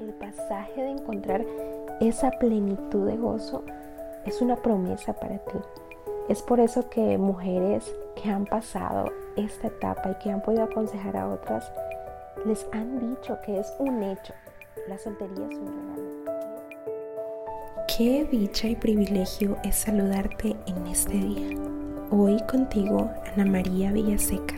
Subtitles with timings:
[0.00, 1.44] el pasaje de encontrar
[2.00, 3.64] esa plenitud de gozo
[4.24, 5.58] es una promesa para ti.
[6.28, 11.16] Es por eso que mujeres que han pasado esta etapa y que han podido aconsejar
[11.16, 11.70] a otras,
[12.44, 14.34] les han dicho que es un hecho.
[14.88, 15.96] La soltería es un regalo.
[17.96, 21.56] Qué dicha y privilegio es saludarte en este día.
[22.10, 24.56] Hoy contigo, Ana María Villaseca.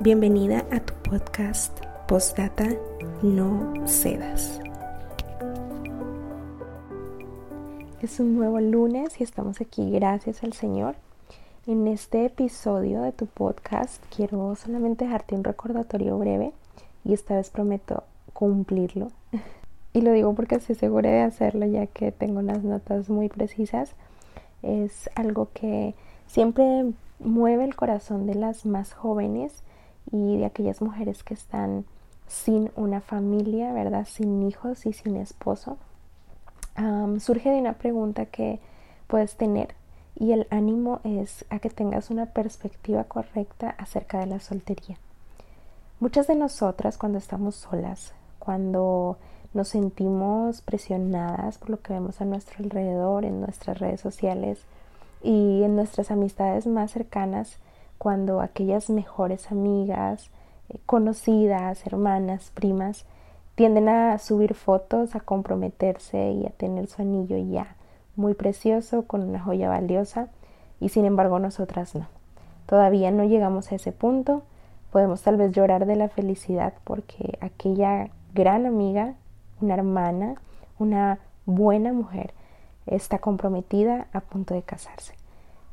[0.00, 1.79] Bienvenida a tu podcast
[2.10, 2.68] Postdata
[3.22, 4.58] No Cedas.
[8.02, 10.96] Es un nuevo lunes y estamos aquí gracias al Señor.
[11.68, 16.52] En este episodio de tu podcast quiero solamente dejarte un recordatorio breve
[17.04, 19.12] y esta vez prometo cumplirlo.
[19.92, 23.94] y lo digo porque estoy segura de hacerlo ya que tengo unas notas muy precisas.
[24.62, 25.94] Es algo que
[26.26, 26.90] siempre
[27.20, 29.62] mueve el corazón de las más jóvenes
[30.10, 31.84] y de aquellas mujeres que están
[32.30, 34.06] sin una familia, ¿verdad?
[34.08, 35.78] Sin hijos y sin esposo
[37.18, 38.60] surge de una pregunta que
[39.08, 39.74] puedes tener
[40.14, 44.96] y el ánimo es a que tengas una perspectiva correcta acerca de la soltería.
[45.98, 49.18] Muchas de nosotras cuando estamos solas, cuando
[49.52, 54.60] nos sentimos presionadas por lo que vemos a nuestro alrededor, en nuestras redes sociales
[55.22, 57.58] y en nuestras amistades más cercanas,
[57.98, 60.30] cuando aquellas mejores amigas,
[60.86, 63.04] conocidas, hermanas, primas,
[63.54, 67.76] tienden a subir fotos, a comprometerse y a tener su anillo ya
[68.16, 70.28] muy precioso, con una joya valiosa,
[70.80, 72.06] y sin embargo nosotras no.
[72.66, 74.42] Todavía no llegamos a ese punto,
[74.92, 79.14] podemos tal vez llorar de la felicidad porque aquella gran amiga,
[79.60, 80.34] una hermana,
[80.78, 82.32] una buena mujer,
[82.86, 85.14] está comprometida a punto de casarse.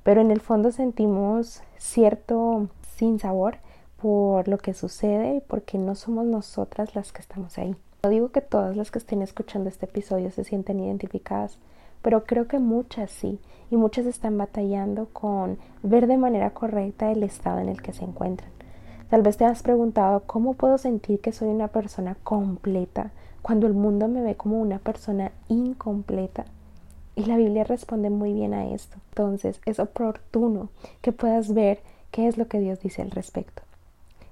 [0.03, 3.57] Pero en el fondo sentimos cierto sinsabor
[4.01, 7.75] por lo que sucede y porque no somos nosotras las que estamos ahí.
[8.03, 11.57] No digo que todas las que estén escuchando este episodio se sienten identificadas,
[12.01, 17.23] pero creo que muchas sí, y muchas están batallando con ver de manera correcta el
[17.23, 18.51] estado en el que se encuentran.
[19.09, 23.73] Tal vez te has preguntado cómo puedo sentir que soy una persona completa cuando el
[23.73, 26.45] mundo me ve como una persona incompleta.
[27.15, 28.97] Y la Biblia responde muy bien a esto.
[29.09, 30.69] Entonces es oportuno
[31.01, 31.79] que puedas ver
[32.11, 33.63] qué es lo que Dios dice al respecto.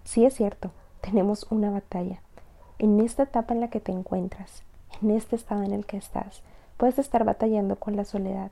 [0.05, 0.71] Sí es cierto,
[1.01, 2.21] tenemos una batalla.
[2.77, 4.63] En esta etapa en la que te encuentras,
[5.01, 6.43] en este estado en el que estás,
[6.77, 8.51] puedes estar batallando con la soledad.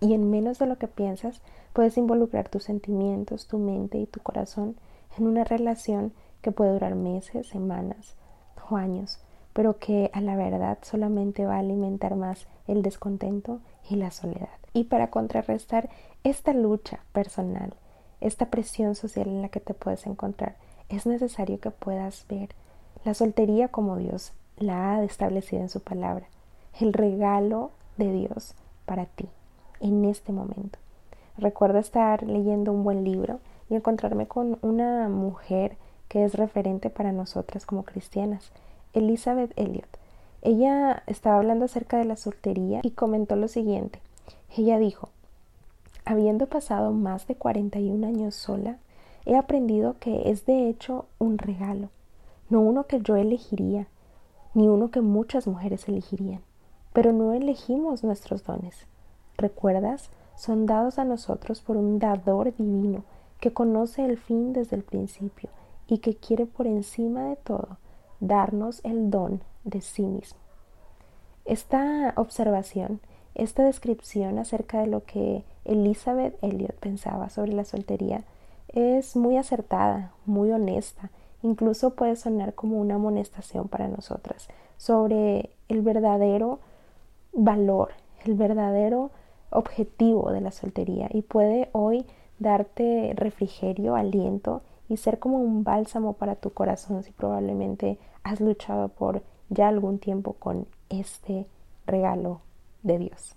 [0.00, 1.40] Y en menos de lo que piensas,
[1.72, 4.76] puedes involucrar tus sentimientos, tu mente y tu corazón
[5.16, 8.14] en una relación que puede durar meses, semanas
[8.68, 9.18] o años,
[9.54, 14.48] pero que a la verdad solamente va a alimentar más el descontento y la soledad.
[14.74, 15.88] Y para contrarrestar
[16.22, 17.74] esta lucha personal,
[18.20, 20.56] esta presión social en la que te puedes encontrar,
[20.92, 22.50] es necesario que puedas ver
[23.04, 26.26] la soltería como Dios la ha establecido en su palabra,
[26.78, 28.54] el regalo de Dios
[28.84, 29.28] para ti
[29.80, 30.78] en este momento.
[31.38, 35.76] Recuerdo estar leyendo un buen libro y encontrarme con una mujer
[36.08, 38.52] que es referente para nosotras como cristianas,
[38.92, 39.88] Elizabeth Elliot.
[40.42, 44.00] Ella estaba hablando acerca de la soltería y comentó lo siguiente.
[44.54, 45.08] Ella dijo,
[46.04, 48.76] habiendo pasado más de 41 años sola,
[49.26, 51.90] he aprendido que es de hecho un regalo,
[52.48, 53.86] no uno que yo elegiría,
[54.54, 56.42] ni uno que muchas mujeres elegirían.
[56.92, 58.86] Pero no elegimos nuestros dones.
[59.38, 60.10] ¿Recuerdas?
[60.36, 63.04] Son dados a nosotros por un dador divino
[63.40, 65.48] que conoce el fin desde el principio
[65.88, 67.78] y que quiere por encima de todo
[68.20, 70.38] darnos el don de sí mismo.
[71.44, 73.00] Esta observación,
[73.34, 78.24] esta descripción acerca de lo que Elizabeth Elliot pensaba sobre la soltería
[78.72, 81.10] es muy acertada, muy honesta,
[81.42, 86.60] incluso puede sonar como una amonestación para nosotras sobre el verdadero
[87.32, 87.90] valor,
[88.24, 89.10] el verdadero
[89.50, 92.06] objetivo de la soltería y puede hoy
[92.38, 98.88] darte refrigerio, aliento y ser como un bálsamo para tu corazón si probablemente has luchado
[98.88, 101.46] por ya algún tiempo con este
[101.86, 102.40] regalo
[102.82, 103.34] de Dios.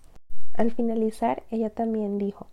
[0.56, 2.48] Al finalizar, ella también dijo,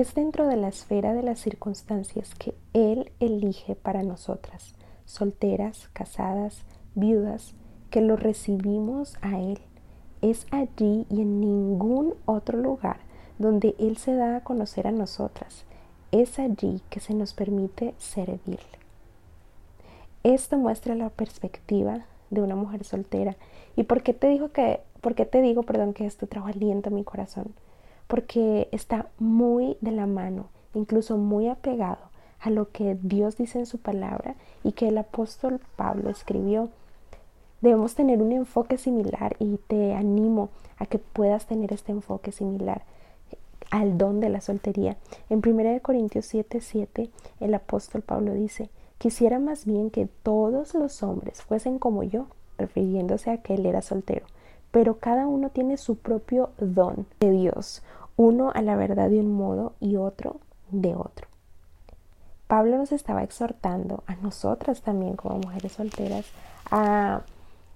[0.00, 6.62] es dentro de la esfera de las circunstancias que Él elige para nosotras, solteras, casadas,
[6.94, 7.54] viudas,
[7.90, 9.58] que lo recibimos a Él.
[10.22, 12.98] Es allí y en ningún otro lugar
[13.38, 15.64] donde Él se da a conocer a nosotras.
[16.10, 18.78] Es allí que se nos permite servirle.
[20.24, 23.36] Esto muestra la perspectiva de una mujer soltera.
[23.76, 26.88] ¿Y por qué te digo que, por qué te digo, perdón, que esto trajo aliento
[26.88, 27.54] a mi corazón?
[28.06, 32.10] Porque está muy de la mano, incluso muy apegado
[32.40, 36.68] a lo que Dios dice en su palabra y que el apóstol Pablo escribió.
[37.60, 42.82] Debemos tener un enfoque similar y te animo a que puedas tener este enfoque similar
[43.70, 44.96] al don de la soltería.
[45.28, 47.10] En 1 Corintios 7:7 7,
[47.40, 52.26] el apóstol Pablo dice, quisiera más bien que todos los hombres fuesen como yo,
[52.58, 54.26] refiriéndose a que él era soltero,
[54.70, 57.82] pero cada uno tiene su propio don de Dios,
[58.16, 60.40] uno a la verdad de un modo y otro
[60.70, 61.28] de otro.
[62.46, 66.26] Pablo nos estaba exhortando a nosotras también como mujeres solteras
[66.70, 67.22] a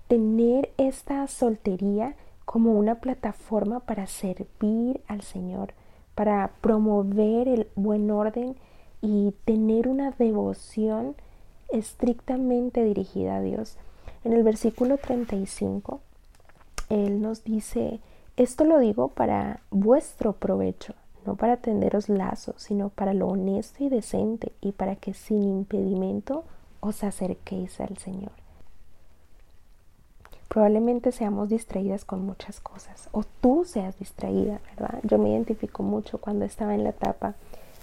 [0.06, 2.14] tener esta soltería
[2.44, 5.74] como una plataforma para servir al Señor,
[6.14, 8.56] para promover el buen orden
[9.00, 11.14] y tener una devoción
[11.68, 13.76] estrictamente dirigida a Dios.
[14.24, 16.00] En el versículo 35,
[16.90, 18.00] Él nos dice,
[18.36, 20.94] esto lo digo para vuestro provecho,
[21.24, 26.44] no para tenderos lazos, sino para lo honesto y decente y para que sin impedimento
[26.80, 28.32] os acerquéis al Señor.
[30.48, 34.98] Probablemente seamos distraídas con muchas cosas o tú seas distraída, ¿verdad?
[35.04, 37.34] Yo me identifico mucho cuando estaba en la etapa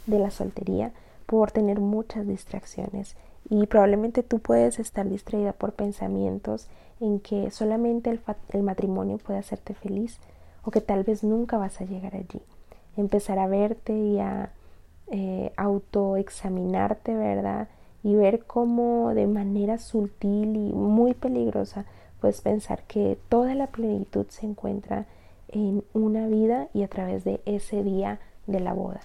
[0.05, 0.91] de la soltería
[1.25, 3.15] por tener muchas distracciones
[3.49, 6.67] y probablemente tú puedes estar distraída por pensamientos
[6.99, 10.19] en que solamente el, matrimonio puede hacerte feliz
[10.63, 12.41] o que tal vez nunca vas a llegar allí
[12.97, 14.51] empezar a verte y a
[15.09, 17.69] eh, autoexaminarte, ¿verdad?
[18.03, 21.85] Y ver cómo de manera sutil y muy peligrosa
[22.19, 25.05] puedes pensar que toda la plenitud se encuentra
[25.49, 29.01] en una vida y a través de ese día de la boda.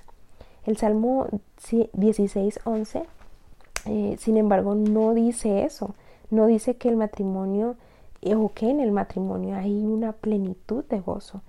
[0.65, 1.27] El Salmo
[1.61, 3.05] 16.11,
[3.87, 5.95] eh, sin embargo, no dice eso,
[6.33, 7.77] no dice que el matrimonio
[8.23, 11.43] eh, o que en el matrimonio hay una plenitud de gozo.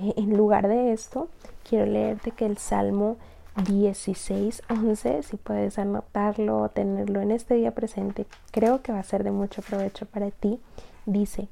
[0.00, 1.28] Eh, en lugar de esto,
[1.68, 3.18] quiero leerte que el Salmo
[3.66, 9.04] 16, 11, si puedes anotarlo o tenerlo en este día presente, creo que va a
[9.04, 10.58] ser de mucho provecho para ti.
[11.04, 11.48] Dice,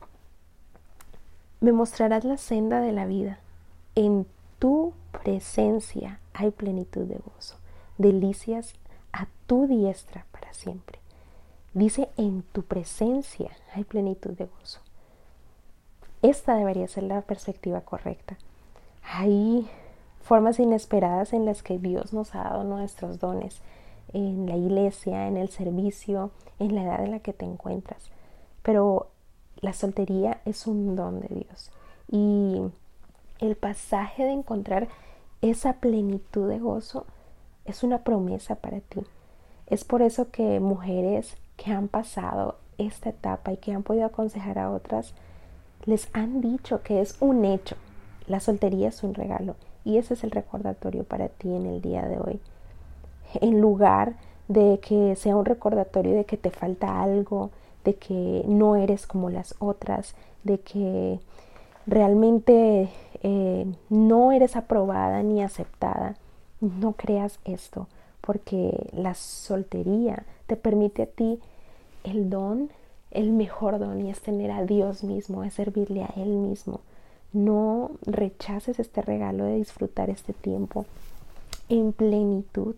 [1.61, 3.39] me mostrarás la senda de la vida.
[3.97, 4.27] En
[4.59, 7.57] tu presencia hay plenitud de gozo,
[7.99, 8.75] delicias
[9.13, 11.01] a tu diestra para siempre.
[11.75, 14.81] Dice, en tu presencia hay plenitud de gozo.
[16.23, 18.37] Esta debería ser la perspectiva correcta.
[19.03, 19.69] Hay
[20.23, 23.61] formas inesperadas en las que Dios nos ha dado nuestros dones,
[24.13, 28.11] en la iglesia, en el servicio, en la edad en la que te encuentras.
[28.63, 29.09] Pero
[29.61, 31.71] la soltería es un don de Dios.
[32.11, 32.63] Y
[33.39, 34.89] el pasaje de encontrar
[35.43, 37.07] esa plenitud de gozo
[37.65, 39.01] es una promesa para ti.
[39.67, 44.59] Es por eso que mujeres que han pasado esta etapa y que han podido aconsejar
[44.59, 45.13] a otras,
[45.85, 47.77] les han dicho que es un hecho.
[48.27, 52.07] La soltería es un regalo y ese es el recordatorio para ti en el día
[52.07, 52.41] de hoy.
[53.41, 54.15] En lugar
[54.47, 57.51] de que sea un recordatorio de que te falta algo,
[57.85, 60.15] de que no eres como las otras,
[60.45, 61.21] de que
[61.87, 62.91] realmente
[63.23, 66.17] eh, no eres aprobada ni aceptada,
[66.61, 67.89] no creas esto,
[68.21, 71.39] porque la soltería te permite a ti
[72.03, 72.71] el don
[73.11, 76.81] el mejor don y es tener a Dios mismo, es servirle a Él mismo.
[77.33, 80.87] No rechaces este regalo de disfrutar este tiempo
[81.69, 82.75] en plenitud.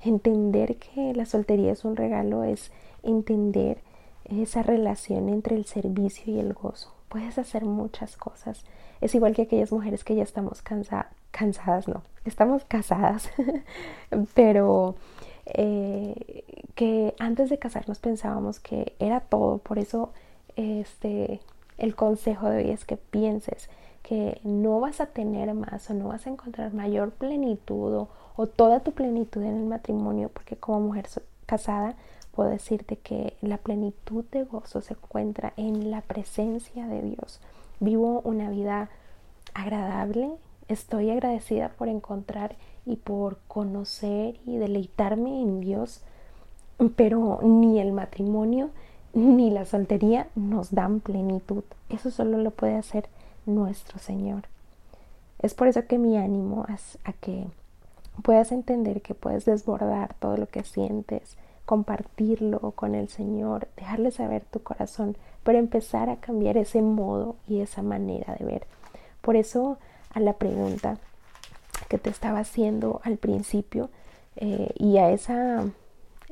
[0.00, 2.70] Entender que la soltería es un regalo es
[3.02, 3.78] entender
[4.24, 6.92] esa relación entre el servicio y el gozo.
[7.08, 8.64] Puedes hacer muchas cosas.
[9.00, 13.30] Es igual que aquellas mujeres que ya estamos cansadas, no, estamos casadas,
[14.34, 14.94] pero
[15.46, 20.10] eh, que antes de casarnos pensábamos que era todo, por eso
[20.56, 21.40] este
[21.78, 23.68] el consejo de hoy es que pienses
[24.02, 28.80] que no vas a tener más o no vas a encontrar mayor plenitud o, toda
[28.80, 31.06] tu plenitud en el matrimonio, porque como mujer
[31.46, 31.94] casada
[32.32, 37.40] puedo decirte que la plenitud de gozo se encuentra en la presencia de Dios.
[37.80, 38.90] Vivo una vida
[39.54, 40.32] agradable,
[40.68, 46.02] estoy agradecida por encontrar y por conocer y deleitarme en Dios,
[46.96, 48.70] pero ni el matrimonio
[49.14, 51.62] ni la soltería nos dan plenitud.
[51.88, 53.08] Eso solo lo puede hacer
[53.46, 54.44] nuestro Señor.
[55.40, 57.46] Es por eso que mi ánimo es a que
[58.22, 64.44] puedas entender que puedes desbordar todo lo que sientes, compartirlo con el Señor, dejarle saber
[64.44, 68.66] tu corazón, pero empezar a cambiar ese modo y esa manera de ver.
[69.20, 69.78] Por eso
[70.12, 70.98] a la pregunta,
[71.88, 73.90] que te estaba haciendo al principio
[74.36, 75.64] eh, y a esa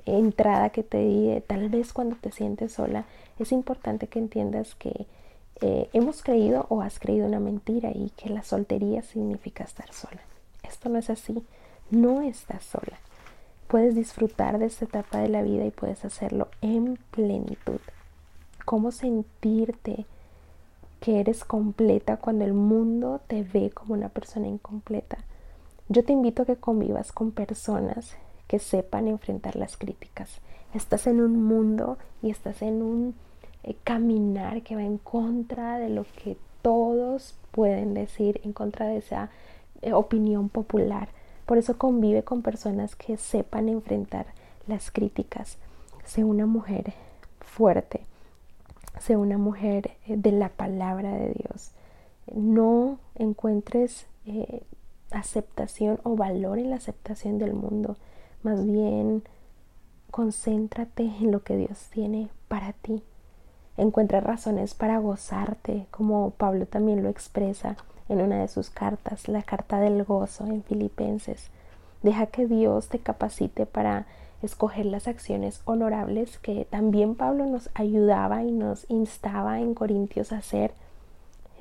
[0.07, 3.05] entrada que te di, tal vez cuando te sientes sola,
[3.39, 5.07] es importante que entiendas que
[5.61, 10.21] eh, hemos creído o has creído una mentira y que la soltería significa estar sola.
[10.63, 11.45] Esto no es así,
[11.91, 12.99] no estás sola.
[13.69, 17.81] Puedes disfrutar de esta etapa de la vida y puedes hacerlo en plenitud.
[18.65, 20.07] cómo sentirte
[21.01, 25.19] que eres completa cuando el mundo te ve como una persona incompleta.
[25.93, 30.41] Yo te invito a que convivas con personas que sepan enfrentar las críticas.
[30.73, 33.15] Estás en un mundo y estás en un
[33.63, 38.97] eh, caminar que va en contra de lo que todos pueden decir, en contra de
[38.97, 39.29] esa
[39.83, 41.11] eh, opinión popular.
[41.45, 44.25] Por eso convive con personas que sepan enfrentar
[44.67, 45.59] las críticas.
[46.07, 46.95] Sé una mujer
[47.41, 48.07] fuerte,
[48.99, 51.73] sé una mujer eh, de la palabra de Dios.
[52.35, 54.07] No encuentres
[55.15, 57.97] aceptación o valor en la aceptación del mundo.
[58.43, 59.23] Más bien,
[60.11, 63.03] concéntrate en lo que Dios tiene para ti.
[63.77, 67.77] Encuentra razones para gozarte, como Pablo también lo expresa
[68.09, 71.51] en una de sus cartas, la carta del gozo en Filipenses.
[72.03, 74.07] Deja que Dios te capacite para
[74.43, 80.39] escoger las acciones honorables que también Pablo nos ayudaba y nos instaba en Corintios a
[80.39, 80.73] hacer.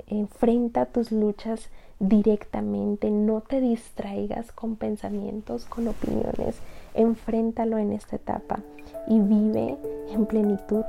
[0.07, 1.69] Enfrenta tus luchas
[2.00, 6.60] directamente, no te distraigas con pensamientos, con opiniones,
[6.95, 8.60] enfréntalo en esta etapa
[9.07, 9.77] y vive
[10.10, 10.83] en plenitud,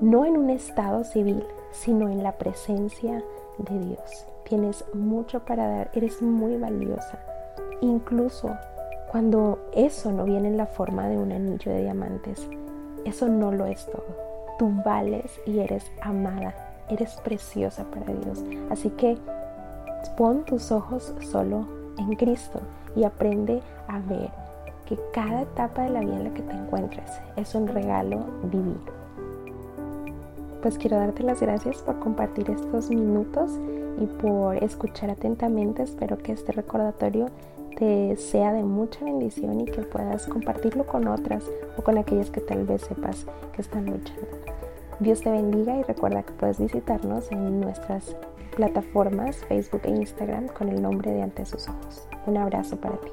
[0.00, 3.24] no en un estado civil, sino en la presencia
[3.58, 4.26] de Dios.
[4.48, 7.18] Tienes mucho para dar, eres muy valiosa.
[7.80, 8.56] Incluso
[9.10, 12.48] cuando eso no viene en la forma de un anillo de diamantes,
[13.04, 14.04] eso no lo es todo.
[14.58, 16.54] Tú vales y eres amada,
[16.90, 18.44] eres preciosa para Dios.
[18.70, 19.16] Así que
[20.16, 21.66] pon tus ojos solo
[21.98, 22.60] en Cristo
[22.94, 24.30] y aprende a ver
[24.86, 28.96] que cada etapa de la vida en la que te encuentres es un regalo divino.
[30.62, 33.52] Pues quiero darte las gracias por compartir estos minutos
[34.00, 35.82] y por escuchar atentamente.
[35.82, 37.26] Espero que este recordatorio
[37.76, 41.44] te sea de mucha bendición y que puedas compartirlo con otras
[41.76, 44.45] o con aquellas que tal vez sepas que están luchando.
[44.98, 48.16] Dios te bendiga y recuerda que puedes visitarnos en nuestras
[48.56, 52.08] plataformas Facebook e Instagram con el nombre de Ante sus ojos.
[52.26, 53.10] Un abrazo para ti.